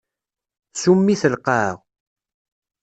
[0.73, 1.73] Tsum-it lqaɛa.